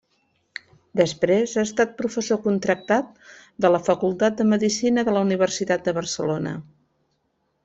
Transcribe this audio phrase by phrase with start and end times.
[1.01, 3.13] Després ha estat professor contractat
[3.67, 6.57] de la Facultat de Medicina de la Universitat de Barcelona.